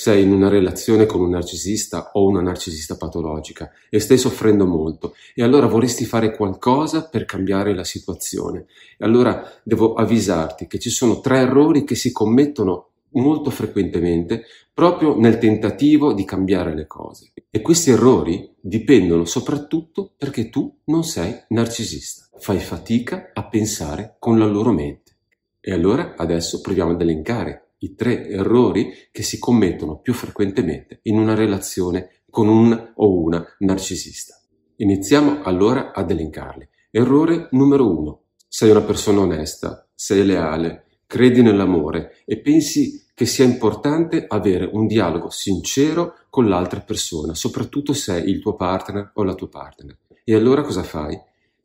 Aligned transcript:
sei 0.00 0.22
in 0.22 0.32
una 0.32 0.48
relazione 0.48 1.04
con 1.04 1.20
un 1.20 1.28
narcisista 1.28 2.12
o 2.14 2.26
una 2.26 2.40
narcisista 2.40 2.96
patologica 2.96 3.70
e 3.90 4.00
stai 4.00 4.16
soffrendo 4.16 4.64
molto 4.64 5.14
e 5.34 5.42
allora 5.42 5.66
vorresti 5.66 6.06
fare 6.06 6.34
qualcosa 6.34 7.06
per 7.06 7.26
cambiare 7.26 7.74
la 7.74 7.84
situazione. 7.84 8.64
E 8.96 9.04
allora 9.04 9.46
devo 9.62 9.92
avvisarti 9.92 10.66
che 10.66 10.78
ci 10.78 10.88
sono 10.88 11.20
tre 11.20 11.40
errori 11.40 11.84
che 11.84 11.96
si 11.96 12.12
commettono 12.12 12.88
molto 13.10 13.50
frequentemente 13.50 14.44
proprio 14.72 15.18
nel 15.18 15.36
tentativo 15.36 16.14
di 16.14 16.24
cambiare 16.24 16.74
le 16.74 16.86
cose. 16.86 17.32
E 17.50 17.60
questi 17.60 17.90
errori 17.90 18.54
dipendono 18.58 19.26
soprattutto 19.26 20.14
perché 20.16 20.48
tu 20.48 20.78
non 20.84 21.04
sei 21.04 21.42
narcisista. 21.48 22.26
Fai 22.38 22.58
fatica 22.58 23.32
a 23.34 23.46
pensare 23.46 24.16
con 24.18 24.38
la 24.38 24.46
loro 24.46 24.72
mente. 24.72 25.12
E 25.60 25.74
allora 25.74 26.14
adesso 26.16 26.62
proviamo 26.62 26.92
ad 26.92 27.02
elencare 27.02 27.69
i 27.80 27.94
tre 27.94 28.28
errori 28.28 28.92
che 29.10 29.22
si 29.22 29.38
commettono 29.38 29.98
più 30.00 30.12
frequentemente 30.12 31.00
in 31.04 31.18
una 31.18 31.34
relazione 31.34 32.22
con 32.30 32.48
un 32.48 32.92
o 32.94 33.20
una 33.20 33.44
narcisista. 33.58 34.40
Iniziamo 34.76 35.42
allora 35.42 35.92
ad 35.92 36.10
elencarli. 36.10 36.66
Errore 36.90 37.48
numero 37.52 37.88
uno. 37.88 38.22
Sei 38.48 38.70
una 38.70 38.82
persona 38.82 39.20
onesta, 39.20 39.86
sei 39.94 40.24
leale, 40.24 40.86
credi 41.06 41.42
nell'amore 41.42 42.22
e 42.24 42.38
pensi 42.40 43.04
che 43.14 43.26
sia 43.26 43.44
importante 43.44 44.24
avere 44.26 44.68
un 44.72 44.86
dialogo 44.86 45.28
sincero 45.28 46.14
con 46.30 46.48
l'altra 46.48 46.80
persona, 46.80 47.34
soprattutto 47.34 47.92
se 47.92 48.16
è 48.16 48.24
il 48.24 48.40
tuo 48.40 48.54
partner 48.54 49.10
o 49.14 49.22
la 49.24 49.34
tua 49.34 49.48
partner. 49.48 49.98
E 50.24 50.34
allora 50.34 50.62
cosa 50.62 50.82
fai? 50.82 51.20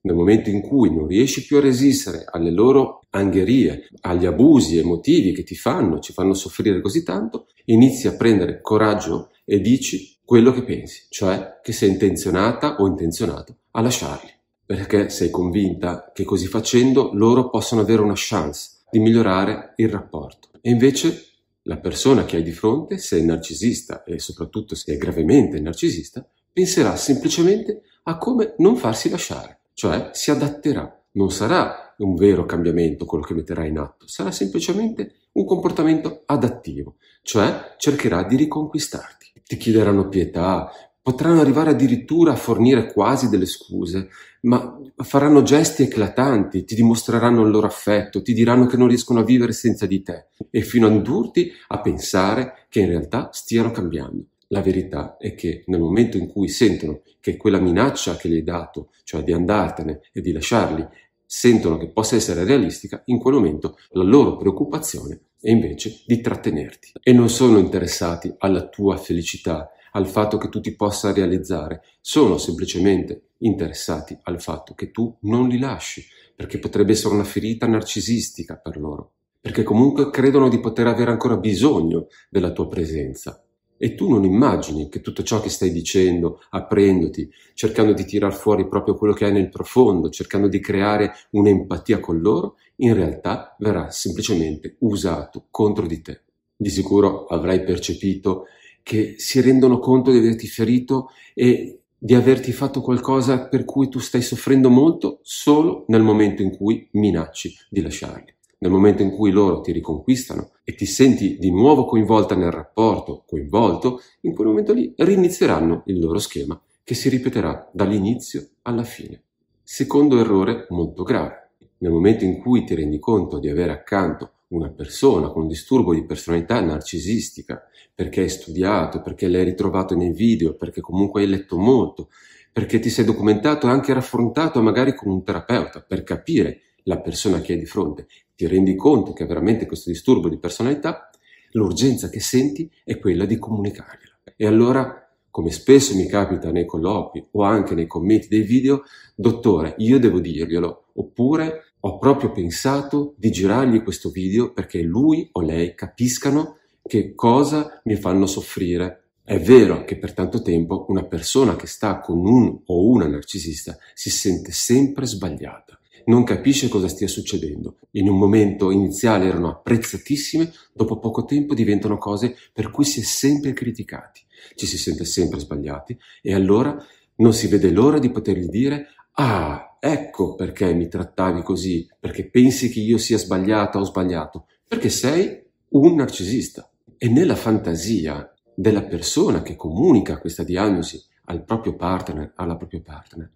Nel 0.06 0.16
momento 0.16 0.52
in 0.52 0.62
cui 0.62 0.94
non 0.94 1.08
riesci 1.08 1.44
più 1.44 1.58
a 1.58 1.62
resistere 1.62 2.26
alle 2.30 2.52
loro 2.52 3.02
angherie, 3.10 3.88
agli 4.02 4.28
abusi 4.28 4.78
emotivi 4.78 5.34
che 5.34 5.44
ti 5.44 5.56
fanno, 5.56 6.00
ci 6.00 6.14
fanno 6.14 6.36
soffrire 6.36 6.80
così 6.80 7.02
tanto, 7.02 7.48
inizi 7.66 8.08
a 8.08 8.16
prendere 8.16 8.62
coraggio 8.62 9.32
e 9.44 9.60
dici 9.60 10.20
quello 10.24 10.52
che 10.52 10.64
pensi, 10.64 11.06
cioè 11.10 11.60
che 11.64 11.72
sei 11.72 11.90
intenzionata 11.90 12.76
o 12.76 12.86
intenzionato 12.86 13.58
a 13.72 13.82
lasciarli, 13.82 14.30
perché 14.64 15.10
sei 15.10 15.32
convinta 15.32 16.12
che 16.14 16.24
così 16.24 16.46
facendo 16.46 17.10
loro 17.14 17.50
possono 17.50 17.82
avere 17.82 18.04
una 18.04 18.14
chance 18.16 18.84
di 18.92 19.00
migliorare 19.00 19.74
il 19.78 19.90
rapporto. 19.90 20.50
E 20.62 20.70
invece 20.70 21.30
la 21.64 21.78
persona 21.78 22.26
che 22.26 22.36
hai 22.36 22.44
di 22.44 22.52
fronte, 22.52 23.00
se 23.00 23.18
è 23.18 23.22
narcisista 23.22 24.04
e 24.04 24.20
soprattutto 24.20 24.76
se 24.76 24.94
è 24.94 24.98
gravemente 24.98 25.60
narcisista, 25.60 26.30
penserà 26.54 26.96
semplicemente 26.96 27.82
a 28.04 28.20
come 28.20 28.54
non 28.60 28.76
farsi 28.76 29.10
lasciare 29.10 29.62
cioè 29.76 30.10
si 30.14 30.32
adatterà. 30.32 31.00
Non 31.12 31.32
sarà 31.32 31.94
un 31.98 32.16
vero 32.16 32.46
cambiamento 32.46 33.06
quello 33.06 33.24
che 33.24 33.36
metterà 33.36 33.64
in 33.66 33.78
atto, 33.78 34.08
sarà 34.08 34.32
semplicemente 34.32 35.28
un 35.34 35.46
comportamento 35.46 36.24
adattivo, 36.26 36.96
cioè 37.22 37.76
cercherà 37.78 38.24
di 38.24 38.36
riconquistarti. 38.36 39.34
Ti 39.46 39.58
chiederanno 39.58 40.10
pietà, 40.10 40.72
potranno 41.02 41.40
arrivare 41.40 41.70
addirittura 41.70 42.32
a 42.32 42.36
fornire 42.36 42.92
quasi 42.92 43.30
delle 43.30 43.46
scuse, 43.46 44.10
ma 44.42 44.78
faranno 44.98 45.44
gesti 45.44 45.84
eclatanti, 45.84 46.66
ti 46.66 46.74
dimostreranno 46.76 47.44
il 47.44 47.52
loro 47.52 47.68
affetto, 47.68 48.22
ti 48.22 48.34
diranno 48.34 48.66
che 48.66 48.78
non 48.78 48.88
riescono 48.88 49.20
a 49.20 49.24
vivere 49.24 49.52
senza 49.52 49.86
di 49.86 50.02
te 50.02 50.28
e 50.50 50.62
fino 50.62 50.88
a 50.88 50.92
indurti 50.92 51.52
a 51.68 51.80
pensare 51.80 52.66
che 52.70 52.80
in 52.80 52.88
realtà 52.88 53.30
stiano 53.32 53.72
cambiando. 53.72 54.24
La 54.50 54.62
verità 54.62 55.18
è 55.18 55.34
che 55.34 55.64
nel 55.68 55.80
momento 55.80 56.18
in 56.18 56.28
cui 56.28 56.48
sentono 56.48 57.02
che 57.20 57.38
quella 57.38 57.60
minaccia 57.60 58.16
che 58.16 58.30
gli 58.30 58.36
hai 58.36 58.44
dato, 58.44 58.92
cioè 59.04 59.24
di 59.24 59.34
andartene 59.34 60.02
e 60.12 60.22
di 60.22 60.32
lasciarli, 60.32 60.86
sentono 61.26 61.78
che 61.78 61.90
possa 61.90 62.16
essere 62.16 62.44
realistica, 62.44 63.02
in 63.06 63.18
quel 63.18 63.34
momento 63.34 63.78
la 63.92 64.04
loro 64.04 64.38
preoccupazione 64.38 65.22
è 65.42 65.50
invece 65.50 66.02
di 66.06 66.22
trattenerti. 66.22 66.94
E 67.02 67.12
non 67.14 67.30
sono 67.30 67.58
interessati 67.58 68.34
alla 68.38 68.68
tua 68.68 68.98
felicità, 68.98 69.72
al 69.92 70.08
fatto 70.08 70.38
che 70.38 70.50
tu 70.50 70.60
ti 70.60 70.76
possa 70.76 71.14
realizzare, 71.14 71.82
sono 72.02 72.38
semplicemente 72.38 73.30
interessati 73.40 74.18
al 74.24 74.42
fatto 74.42 74.74
che 74.74 74.92
tu 74.92 75.16
non 75.22 75.48
li 75.48 75.58
lasci, 75.58 76.04
perché 76.36 76.60
potrebbe 76.60 76.92
essere 76.92 77.14
una 77.14 77.24
ferita 77.24 77.66
narcisistica 77.66 78.58
per 78.58 78.78
loro, 78.78 79.12
perché 79.40 79.64
comunque 79.64 80.10
credono 80.10 80.50
di 80.50 80.60
poter 80.60 80.88
avere 80.88 81.12
ancora 81.12 81.38
bisogno 81.38 82.08
della 82.30 82.52
tua 82.52 82.68
presenza. 82.68 83.45
E 83.78 83.94
tu 83.94 84.10
non 84.10 84.24
immagini 84.24 84.88
che 84.88 85.02
tutto 85.02 85.24
ciò 85.24 85.42
che 85.42 85.50
stai 85.50 85.72
dicendo, 85.72 86.42
aprendoti, 86.50 87.30
cercando 87.54 87.94
di 87.94 88.06
tirar 88.06 88.34
fuori 88.34 88.68
proprio 88.68 88.96
quello 88.96 89.14
che 89.14 89.26
hai 89.26 89.34
nel 89.34 89.50
profondo, 89.50 90.10
cercando 90.10 90.48
di 90.48 90.60
creare 90.60 91.14
un'empatia 91.32 92.00
con 92.00 92.20
loro, 92.20 92.56
in 92.78 92.94
realtà 92.94 93.56
verrà 93.60 93.92
semplicemente 93.92 94.76
usato 94.80 95.48
contro 95.50 95.86
di 95.86 96.02
te. 96.02 96.22
Di 96.56 96.70
sicuro 96.70 97.26
avrai 97.26 97.64
percepito 97.64 98.46
che 98.82 99.16
si 99.18 99.42
rendono 99.42 99.80
conto 99.80 100.12
di 100.12 100.20
averti 100.20 100.48
ferito 100.48 101.10
e 101.34 101.80
di 101.98 102.14
averti 102.14 102.52
fatto 102.52 102.82
qualcosa 102.82 103.48
per 103.48 103.66
cui 103.66 103.90
tu 103.90 104.00
stai 104.00 104.22
soffrendo 104.22 104.70
molto 104.70 105.20
solo 105.24 105.86
nel 105.88 106.04
momento 106.04 106.42
in 106.44 106.56
cui 106.56 106.88
minacci 106.92 107.54
di 107.70 107.82
lasciarli. 107.82 108.34
Nel 108.58 108.72
momento 108.72 109.02
in 109.02 109.12
cui 109.12 109.32
loro 109.32 109.62
ti 109.62 109.72
riconquistano 109.72 110.52
e 110.64 110.76
ti 110.76 110.86
senti 110.86 111.38
di 111.38 111.52
nuovo 111.52 111.86
coinvolta 111.86 112.36
nel 112.36 112.52
rapporto, 112.52 113.24
coinvolto, 113.28 114.02
in 114.22 114.34
quel 114.34 114.48
momento 114.48 114.74
lì 114.74 114.94
rinizieranno 114.96 115.84
il 115.88 116.00
loro 116.00 116.20
schema 116.20 116.60
che 116.84 116.94
si 116.94 117.10
ripeterà 117.10 117.70
dall'inizio 117.74 118.48
alla 118.62 118.84
fine. 118.84 119.24
Secondo 119.64 120.20
errore 120.20 120.68
molto 120.70 121.04
grave. 121.04 121.50
Nel 121.80 121.92
momento 121.92 122.24
in 122.24 122.40
cui 122.40 122.64
ti 122.64 122.76
rendi 122.76 123.00
conto 123.00 123.40
di 123.40 123.50
avere 123.50 123.72
accanto 123.72 124.32
una 124.50 124.70
persona 124.70 125.30
con 125.30 125.44
un 125.44 125.48
disturbo 125.48 125.94
di 125.94 126.06
personalità 126.06 126.62
narcisistica, 126.62 127.64
perché 127.94 128.22
hai 128.22 128.30
studiato, 128.30 129.02
perché 129.02 129.28
l'hai 129.28 129.44
ritrovato 129.44 129.96
nei 129.96 130.12
video, 130.12 130.56
perché 130.56 130.82
comunque 130.82 131.22
hai 131.22 131.28
letto 131.28 131.58
molto, 131.58 132.10
perché 132.54 132.80
ti 132.80 132.90
sei 132.90 133.04
documentato 133.04 133.68
e 133.68 133.72
anche 133.72 133.94
raffrontato 133.94 134.62
magari 134.62 134.96
con 134.96 135.12
un 135.12 135.24
terapeuta 135.24 135.82
per 135.82 136.04
capire 136.04 136.62
la 136.86 137.00
persona 137.00 137.42
che 137.42 137.54
hai 137.54 137.60
di 137.60 137.66
fronte, 137.66 138.08
ti 138.36 138.48
rendi 138.48 138.76
conto 138.76 139.14
che 139.14 139.24
ha 139.24 139.28
veramente 139.28 139.66
questo 139.66 139.90
disturbo 139.90 140.30
di 140.30 140.38
personalità, 140.38 141.10
l'urgenza 141.52 142.10
che 142.10 142.20
senti 142.20 142.70
è 142.84 142.98
quella 143.00 143.26
di 143.26 143.38
comunicargliela. 143.38 144.20
E 144.36 144.46
allora, 144.46 145.10
come 145.30 145.52
spesso 145.52 145.96
mi 145.96 146.08
capita 146.08 146.52
nei 146.52 146.66
colloqui 146.66 147.28
o 147.32 147.44
anche 147.44 147.76
nei 147.76 147.88
commenti 147.88 148.28
dei 148.28 148.42
video, 148.42 148.84
dottore, 149.16 149.76
io 149.78 150.00
devo 150.00 150.20
dirglielo, 150.20 150.86
oppure 150.94 151.74
ho 151.80 151.98
proprio 151.98 152.32
pensato 152.32 153.14
di 153.18 153.32
girargli 153.32 153.84
questo 153.84 154.10
video 154.10 154.52
perché 154.54 154.82
lui 154.82 155.28
o 155.34 155.42
lei 155.42 155.76
capiscano 155.76 156.58
che 156.82 157.16
cosa 157.16 157.82
mi 157.86 157.96
fanno 157.96 158.26
soffrire. 158.26 159.02
È 159.24 159.40
vero 159.40 159.86
che 159.86 159.98
per 159.98 160.14
tanto 160.14 160.42
tempo 160.42 160.86
una 160.90 161.04
persona 161.04 161.56
che 161.56 161.68
sta 161.68 162.00
con 162.00 162.26
un 162.26 162.62
o 162.66 162.90
una 162.90 163.08
narcisista 163.08 163.78
si 163.94 164.10
sente 164.10 164.52
sempre 164.52 165.06
sbagliata 165.06 165.80
non 166.06 166.24
capisce 166.24 166.68
cosa 166.68 166.88
stia 166.88 167.08
succedendo. 167.08 167.78
In 167.92 168.10
un 168.10 168.18
momento 168.18 168.72
iniziale 168.72 169.28
erano 169.28 169.50
apprezzatissime, 169.50 170.52
dopo 170.74 171.00
poco 171.00 171.26
tempo 171.26 171.54
diventano 171.54 171.98
cose 171.98 172.36
per 172.54 172.70
cui 172.72 172.86
si 172.86 173.02
è 173.02 173.04
sempre 173.04 173.54
criticati, 173.54 174.22
ci 174.56 174.66
si 174.66 174.78
sente 174.78 175.06
sempre 175.06 175.40
sbagliati 175.40 175.98
e 176.22 176.34
allora 176.34 176.78
non 177.18 177.34
si 177.34 177.48
vede 177.48 177.72
l'ora 177.72 178.00
di 178.00 178.12
potergli 178.12 178.48
dire 178.48 178.88
ah, 179.16 179.78
ecco 179.80 180.36
perché 180.36 180.74
mi 180.74 180.88
trattavi 180.88 181.42
così, 181.42 181.88
perché 182.00 182.30
pensi 182.30 182.70
che 182.70 182.80
io 182.80 182.98
sia 182.98 183.18
sbagliata 183.18 183.80
o 183.80 183.84
sbagliato, 183.84 184.48
perché 184.68 184.90
sei 184.90 185.44
un 185.70 185.96
narcisista. 185.96 186.70
E 186.98 187.10
nella 187.10 187.36
fantasia 187.36 188.30
della 188.56 188.84
persona 188.84 189.42
che 189.42 189.56
comunica 189.56 190.20
questa 190.20 190.44
diagnosi 190.44 191.02
al 191.26 191.44
proprio 191.44 191.76
partner, 191.76 192.34
alla 192.36 192.56
propria 192.56 192.82
partner, 192.82 193.32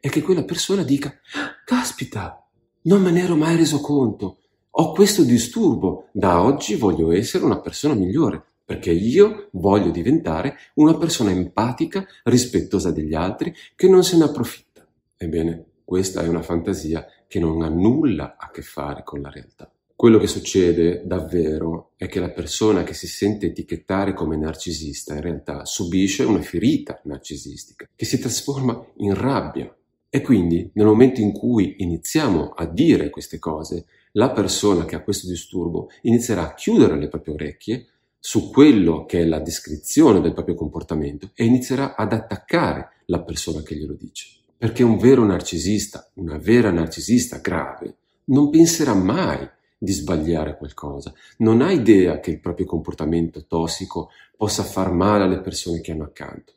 è 0.00 0.08
che 0.08 0.22
quella 0.22 0.44
persona 0.44 0.82
dica, 0.82 1.18
caspita, 1.64 2.46
non 2.82 3.02
me 3.02 3.10
ne 3.10 3.22
ero 3.22 3.36
mai 3.36 3.56
reso 3.56 3.80
conto, 3.80 4.38
ho 4.70 4.92
questo 4.92 5.22
disturbo, 5.22 6.08
da 6.12 6.42
oggi 6.42 6.74
voglio 6.74 7.12
essere 7.12 7.44
una 7.44 7.60
persona 7.60 7.94
migliore, 7.94 8.42
perché 8.64 8.90
io 8.90 9.48
voglio 9.52 9.90
diventare 9.90 10.56
una 10.74 10.96
persona 10.96 11.30
empatica, 11.30 12.06
rispettosa 12.24 12.90
degli 12.90 13.14
altri, 13.14 13.54
che 13.76 13.88
non 13.88 14.02
se 14.02 14.16
ne 14.16 14.24
approfitta. 14.24 14.86
Ebbene, 15.16 15.64
questa 15.84 16.22
è 16.22 16.28
una 16.28 16.42
fantasia 16.42 17.06
che 17.28 17.38
non 17.38 17.62
ha 17.62 17.68
nulla 17.68 18.36
a 18.38 18.50
che 18.50 18.62
fare 18.62 19.04
con 19.04 19.20
la 19.20 19.30
realtà. 19.30 19.70
Quello 20.04 20.18
che 20.18 20.26
succede 20.26 21.00
davvero 21.06 21.92
è 21.96 22.08
che 22.08 22.20
la 22.20 22.28
persona 22.28 22.82
che 22.82 22.92
si 22.92 23.06
sente 23.06 23.46
etichettare 23.46 24.12
come 24.12 24.36
narcisista 24.36 25.14
in 25.14 25.22
realtà 25.22 25.64
subisce 25.64 26.24
una 26.24 26.42
ferita 26.42 27.00
narcisistica 27.04 27.88
che 27.96 28.04
si 28.04 28.18
trasforma 28.18 28.86
in 28.98 29.14
rabbia. 29.14 29.74
E 30.10 30.20
quindi 30.20 30.70
nel 30.74 30.84
momento 30.84 31.22
in 31.22 31.32
cui 31.32 31.76
iniziamo 31.78 32.50
a 32.50 32.66
dire 32.66 33.08
queste 33.08 33.38
cose, 33.38 33.86
la 34.12 34.30
persona 34.32 34.84
che 34.84 34.94
ha 34.94 35.02
questo 35.02 35.26
disturbo 35.26 35.88
inizierà 36.02 36.48
a 36.48 36.52
chiudere 36.52 36.98
le 36.98 37.08
proprie 37.08 37.32
orecchie 37.32 37.86
su 38.18 38.50
quello 38.50 39.06
che 39.06 39.22
è 39.22 39.24
la 39.24 39.40
descrizione 39.40 40.20
del 40.20 40.34
proprio 40.34 40.54
comportamento 40.54 41.30
e 41.32 41.46
inizierà 41.46 41.96
ad 41.96 42.12
attaccare 42.12 42.90
la 43.06 43.22
persona 43.22 43.62
che 43.62 43.74
glielo 43.74 43.94
dice. 43.94 44.28
Perché 44.58 44.82
un 44.82 44.98
vero 44.98 45.24
narcisista, 45.24 46.10
una 46.16 46.36
vera 46.36 46.70
narcisista 46.70 47.38
grave, 47.38 47.96
non 48.24 48.50
penserà 48.50 48.92
mai 48.92 49.48
di 49.84 49.92
sbagliare 49.92 50.56
qualcosa, 50.56 51.12
non 51.38 51.60
ha 51.60 51.70
idea 51.70 52.18
che 52.18 52.30
il 52.30 52.40
proprio 52.40 52.66
comportamento 52.66 53.46
tossico 53.46 54.10
possa 54.36 54.64
far 54.64 54.90
male 54.90 55.24
alle 55.24 55.40
persone 55.40 55.80
che 55.80 55.92
hanno 55.92 56.04
accanto, 56.04 56.52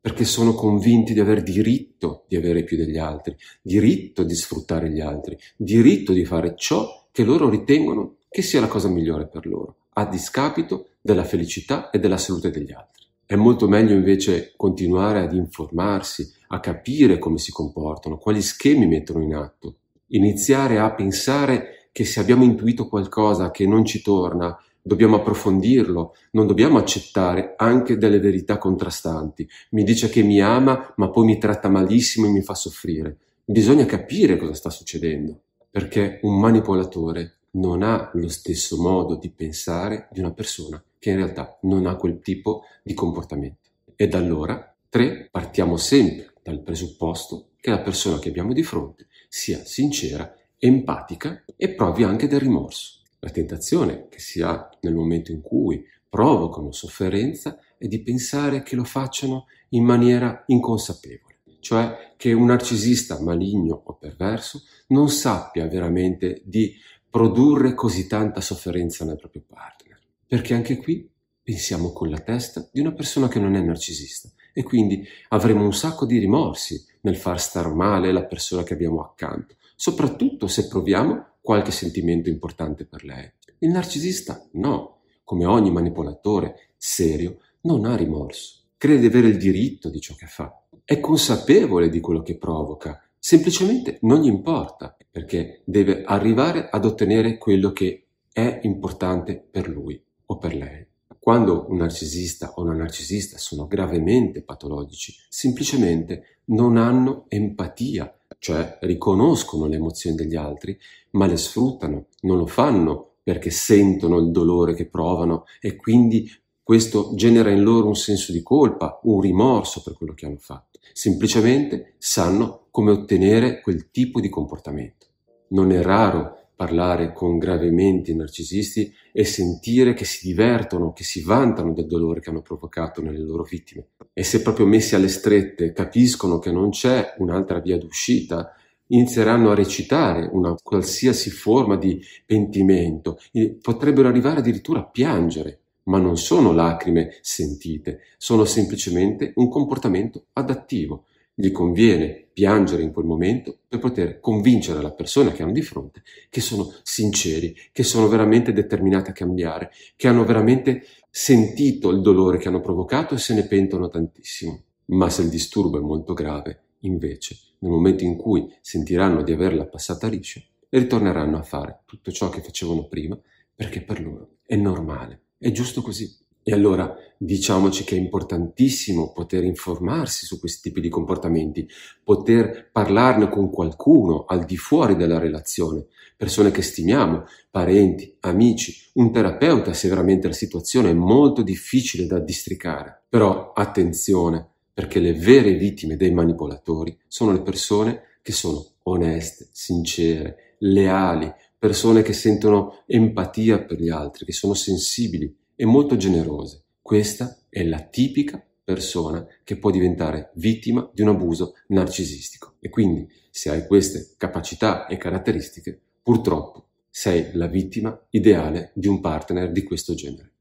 perché 0.00 0.24
sono 0.24 0.54
convinti 0.54 1.12
di 1.12 1.20
aver 1.20 1.42
diritto 1.42 2.24
di 2.28 2.36
avere 2.36 2.62
più 2.62 2.76
degli 2.76 2.96
altri, 2.96 3.36
diritto 3.60 4.22
di 4.22 4.34
sfruttare 4.34 4.88
gli 4.90 5.00
altri, 5.00 5.36
diritto 5.56 6.12
di 6.12 6.24
fare 6.24 6.54
ciò 6.56 7.06
che 7.10 7.24
loro 7.24 7.50
ritengono 7.50 8.16
che 8.30 8.42
sia 8.42 8.60
la 8.60 8.68
cosa 8.68 8.88
migliore 8.88 9.26
per 9.26 9.46
loro, 9.46 9.76
a 9.94 10.06
discapito 10.06 10.90
della 11.00 11.24
felicità 11.24 11.90
e 11.90 11.98
della 11.98 12.18
salute 12.18 12.50
degli 12.50 12.72
altri. 12.72 13.04
È 13.26 13.34
molto 13.34 13.68
meglio 13.68 13.94
invece 13.94 14.54
continuare 14.56 15.20
ad 15.20 15.34
informarsi, 15.34 16.32
a 16.48 16.60
capire 16.60 17.18
come 17.18 17.36
si 17.38 17.50
comportano, 17.50 18.16
quali 18.16 18.40
schemi 18.40 18.86
mettono 18.86 19.22
in 19.22 19.34
atto, 19.34 19.76
iniziare 20.08 20.78
a 20.78 20.92
pensare 20.94 21.77
che 21.92 22.04
se 22.04 22.20
abbiamo 22.20 22.44
intuito 22.44 22.88
qualcosa 22.88 23.50
che 23.50 23.66
non 23.66 23.84
ci 23.84 24.02
torna, 24.02 24.56
dobbiamo 24.80 25.16
approfondirlo, 25.16 26.14
non 26.32 26.46
dobbiamo 26.46 26.78
accettare 26.78 27.54
anche 27.56 27.96
delle 27.96 28.20
verità 28.20 28.58
contrastanti. 28.58 29.48
Mi 29.70 29.84
dice 29.84 30.08
che 30.08 30.22
mi 30.22 30.40
ama, 30.40 30.92
ma 30.96 31.10
poi 31.10 31.26
mi 31.26 31.38
tratta 31.38 31.68
malissimo 31.68 32.26
e 32.26 32.30
mi 32.30 32.42
fa 32.42 32.54
soffrire. 32.54 33.16
Bisogna 33.44 33.84
capire 33.84 34.36
cosa 34.36 34.54
sta 34.54 34.70
succedendo, 34.70 35.40
perché 35.70 36.20
un 36.22 36.38
manipolatore 36.38 37.38
non 37.52 37.82
ha 37.82 38.10
lo 38.14 38.28
stesso 38.28 38.80
modo 38.80 39.16
di 39.16 39.30
pensare 39.30 40.08
di 40.12 40.20
una 40.20 40.32
persona 40.32 40.82
che 40.98 41.10
in 41.10 41.16
realtà 41.16 41.58
non 41.62 41.86
ha 41.86 41.96
quel 41.96 42.20
tipo 42.20 42.64
di 42.82 42.94
comportamento. 42.94 43.68
E 43.94 44.08
da 44.08 44.18
allora, 44.18 44.74
tre, 44.88 45.28
partiamo 45.30 45.76
sempre 45.76 46.32
dal 46.42 46.62
presupposto 46.62 47.50
che 47.60 47.70
la 47.70 47.80
persona 47.80 48.18
che 48.18 48.28
abbiamo 48.28 48.52
di 48.52 48.62
fronte 48.62 49.06
sia 49.28 49.64
sincera, 49.64 50.32
empatica 50.58 51.44
e 51.56 51.70
provi 51.70 52.02
anche 52.02 52.26
del 52.26 52.40
rimorso. 52.40 53.00
La 53.20 53.30
tentazione 53.30 54.06
che 54.08 54.20
si 54.20 54.42
ha 54.42 54.68
nel 54.80 54.94
momento 54.94 55.32
in 55.32 55.40
cui 55.40 55.84
provocano 56.08 56.72
sofferenza 56.72 57.58
è 57.76 57.86
di 57.86 58.02
pensare 58.02 58.62
che 58.62 58.76
lo 58.76 58.84
facciano 58.84 59.46
in 59.70 59.84
maniera 59.84 60.44
inconsapevole, 60.46 61.40
cioè 61.60 62.14
che 62.16 62.32
un 62.32 62.46
narcisista 62.46 63.20
maligno 63.20 63.82
o 63.84 63.94
perverso 63.94 64.62
non 64.88 65.08
sappia 65.08 65.66
veramente 65.66 66.42
di 66.44 66.74
produrre 67.10 67.74
così 67.74 68.06
tanta 68.06 68.40
sofferenza 68.40 69.04
nel 69.04 69.16
proprio 69.16 69.44
partner. 69.46 69.98
Perché 70.26 70.54
anche 70.54 70.76
qui 70.76 71.08
pensiamo 71.42 71.92
con 71.92 72.10
la 72.10 72.18
testa 72.18 72.68
di 72.70 72.80
una 72.80 72.92
persona 72.92 73.28
che 73.28 73.38
non 73.38 73.54
è 73.54 73.60
narcisista 73.60 74.28
e 74.52 74.62
quindi 74.62 75.06
avremo 75.28 75.64
un 75.64 75.72
sacco 75.72 76.04
di 76.04 76.18
rimorsi 76.18 76.84
nel 77.02 77.16
far 77.16 77.40
star 77.40 77.72
male 77.72 78.12
la 78.12 78.24
persona 78.24 78.62
che 78.62 78.74
abbiamo 78.74 79.00
accanto, 79.00 79.56
soprattutto 79.80 80.48
se 80.48 80.66
proviamo 80.66 81.34
qualche 81.40 81.70
sentimento 81.70 82.28
importante 82.28 82.84
per 82.84 83.04
lei. 83.04 83.30
Il 83.58 83.70
narcisista 83.70 84.44
no, 84.54 85.02
come 85.22 85.46
ogni 85.46 85.70
manipolatore 85.70 86.72
serio, 86.76 87.38
non 87.60 87.84
ha 87.84 87.94
rimorso, 87.94 88.64
crede 88.76 88.98
di 88.98 89.06
avere 89.06 89.28
il 89.28 89.38
diritto 89.38 89.88
di 89.88 90.00
ciò 90.00 90.16
che 90.16 90.26
fa, 90.26 90.52
è 90.82 90.98
consapevole 90.98 91.88
di 91.88 92.00
quello 92.00 92.22
che 92.22 92.36
provoca 92.36 93.00
Semplicemente 93.20 93.98
non 94.02 94.22
gli 94.22 94.26
importa, 94.26 94.96
perché 95.10 95.62
deve 95.64 96.04
arrivare 96.04 96.68
ad 96.70 96.84
ottenere 96.84 97.36
quello 97.36 97.72
che 97.72 98.06
è 98.32 98.60
importante 98.62 99.36
per 99.36 99.68
lui 99.68 100.02
o 100.26 100.38
per 100.38 100.54
lei. 100.54 100.86
Quando 101.18 101.66
un 101.68 101.76
narcisista 101.78 102.52
o 102.54 102.62
una 102.62 102.74
narcisista 102.74 103.36
sono 103.36 103.66
gravemente 103.66 104.42
patologici, 104.42 105.14
semplicemente 105.28 106.42
non 106.46 106.76
hanno 106.76 107.26
empatia, 107.28 108.17
cioè 108.38 108.78
riconoscono 108.82 109.66
le 109.66 109.76
emozioni 109.76 110.16
degli 110.16 110.36
altri, 110.36 110.78
ma 111.10 111.26
le 111.26 111.36
sfruttano, 111.36 112.06
non 112.22 112.38
lo 112.38 112.46
fanno 112.46 113.14
perché 113.22 113.50
sentono 113.50 114.18
il 114.18 114.30
dolore 114.30 114.74
che 114.74 114.86
provano 114.86 115.44
e 115.60 115.76
quindi 115.76 116.30
questo 116.62 117.12
genera 117.14 117.50
in 117.50 117.62
loro 117.62 117.86
un 117.86 117.96
senso 117.96 118.32
di 118.32 118.42
colpa, 118.42 119.00
un 119.04 119.20
rimorso 119.20 119.82
per 119.82 119.94
quello 119.94 120.14
che 120.14 120.26
hanno 120.26 120.38
fatto. 120.38 120.78
Semplicemente 120.92 121.94
sanno 121.98 122.66
come 122.70 122.90
ottenere 122.90 123.60
quel 123.60 123.90
tipo 123.90 124.20
di 124.20 124.28
comportamento. 124.28 125.06
Non 125.48 125.72
è 125.72 125.80
raro 125.82 126.37
parlare 126.58 127.12
con 127.12 127.38
gravemente 127.38 128.12
narcisisti 128.12 128.92
e 129.12 129.24
sentire 129.24 129.94
che 129.94 130.04
si 130.04 130.26
divertono, 130.26 130.92
che 130.92 131.04
si 131.04 131.22
vantano 131.22 131.72
del 131.72 131.86
dolore 131.86 132.18
che 132.18 132.30
hanno 132.30 132.42
provocato 132.42 133.00
nelle 133.00 133.20
loro 133.20 133.44
vittime. 133.44 133.90
E 134.12 134.24
se 134.24 134.42
proprio 134.42 134.66
messi 134.66 134.96
alle 134.96 135.06
strette 135.06 135.72
capiscono 135.72 136.40
che 136.40 136.50
non 136.50 136.70
c'è 136.70 137.14
un'altra 137.18 137.60
via 137.60 137.78
d'uscita, 137.78 138.56
inizieranno 138.88 139.52
a 139.52 139.54
recitare 139.54 140.28
una 140.32 140.56
qualsiasi 140.60 141.30
forma 141.30 141.76
di 141.76 142.02
pentimento, 142.26 143.20
potrebbero 143.62 144.08
arrivare 144.08 144.40
addirittura 144.40 144.80
a 144.80 144.86
piangere 144.86 145.60
ma 145.84 145.98
non 145.98 146.18
sono 146.18 146.52
lacrime 146.52 147.16
sentite, 147.22 148.00
sono 148.18 148.44
semplicemente 148.44 149.32
un 149.36 149.48
comportamento 149.48 150.26
adattivo. 150.34 151.04
Gli 151.40 151.52
conviene 151.52 152.26
piangere 152.32 152.82
in 152.82 152.92
quel 152.92 153.06
momento 153.06 153.58
per 153.68 153.78
poter 153.78 154.18
convincere 154.18 154.82
la 154.82 154.90
persona 154.90 155.30
che 155.30 155.44
hanno 155.44 155.52
di 155.52 155.62
fronte 155.62 156.02
che 156.28 156.40
sono 156.40 156.74
sinceri, 156.82 157.54
che 157.70 157.84
sono 157.84 158.08
veramente 158.08 158.52
determinati 158.52 159.10
a 159.10 159.12
cambiare, 159.12 159.70
che 159.94 160.08
hanno 160.08 160.24
veramente 160.24 160.84
sentito 161.08 161.90
il 161.90 162.00
dolore 162.00 162.38
che 162.38 162.48
hanno 162.48 162.60
provocato 162.60 163.14
e 163.14 163.18
se 163.18 163.34
ne 163.34 163.46
pentono 163.46 163.88
tantissimo. 163.88 164.64
Ma 164.86 165.08
se 165.10 165.22
il 165.22 165.28
disturbo 165.28 165.78
è 165.78 165.80
molto 165.80 166.12
grave, 166.12 166.62
invece, 166.80 167.36
nel 167.60 167.70
momento 167.70 168.02
in 168.02 168.16
cui 168.16 168.52
sentiranno 168.60 169.22
di 169.22 169.30
averla 169.30 169.66
passata 169.66 170.08
liscia, 170.08 170.42
ritorneranno 170.70 171.38
a 171.38 171.42
fare 171.42 171.82
tutto 171.84 172.10
ciò 172.10 172.30
che 172.30 172.40
facevano 172.40 172.88
prima 172.88 173.16
perché 173.54 173.80
per 173.82 174.02
loro 174.02 174.38
è 174.44 174.56
normale 174.56 175.20
è 175.38 175.52
giusto 175.52 175.82
così. 175.82 176.12
E 176.48 176.52
allora 176.52 176.96
diciamoci 177.18 177.84
che 177.84 177.94
è 177.94 177.98
importantissimo 177.98 179.12
poter 179.12 179.44
informarsi 179.44 180.24
su 180.24 180.40
questi 180.40 180.70
tipi 180.70 180.80
di 180.80 180.88
comportamenti, 180.88 181.68
poter 182.02 182.70
parlarne 182.72 183.28
con 183.28 183.50
qualcuno 183.50 184.24
al 184.24 184.46
di 184.46 184.56
fuori 184.56 184.96
della 184.96 185.18
relazione, 185.18 185.88
persone 186.16 186.50
che 186.50 186.62
stimiamo, 186.62 187.26
parenti, 187.50 188.16
amici, 188.20 188.74
un 188.94 189.12
terapeuta 189.12 189.74
se 189.74 189.90
veramente 189.90 190.26
la 190.26 190.32
situazione 190.32 190.88
è 190.88 190.94
molto 190.94 191.42
difficile 191.42 192.06
da 192.06 192.18
districare. 192.18 193.02
Però 193.10 193.52
attenzione, 193.52 194.48
perché 194.72 195.00
le 195.00 195.12
vere 195.12 195.52
vittime 195.52 195.96
dei 195.96 196.12
manipolatori 196.12 196.98
sono 197.08 197.32
le 197.32 197.42
persone 197.42 198.20
che 198.22 198.32
sono 198.32 198.64
oneste, 198.84 199.48
sincere, 199.52 200.54
leali, 200.60 201.30
persone 201.58 202.00
che 202.00 202.14
sentono 202.14 202.84
empatia 202.86 203.62
per 203.64 203.78
gli 203.78 203.90
altri, 203.90 204.24
che 204.24 204.32
sono 204.32 204.54
sensibili 204.54 205.30
e 205.60 205.66
molto 205.66 205.96
generose. 205.96 206.62
Questa 206.80 207.36
è 207.48 207.64
la 207.64 207.80
tipica 207.80 208.40
persona 208.62 209.26
che 209.42 209.56
può 209.56 209.72
diventare 209.72 210.30
vittima 210.34 210.88
di 210.94 211.02
un 211.02 211.08
abuso 211.08 211.54
narcisistico. 211.68 212.54
E 212.60 212.68
quindi, 212.68 213.08
se 213.28 213.50
hai 213.50 213.66
queste 213.66 214.14
capacità 214.16 214.86
e 214.86 214.96
caratteristiche, 214.96 215.76
purtroppo 216.00 216.68
sei 216.88 217.30
la 217.32 217.48
vittima 217.48 217.98
ideale 218.10 218.70
di 218.72 218.86
un 218.86 219.00
partner 219.00 219.50
di 219.50 219.64
questo 219.64 219.94
genere. 219.94 220.32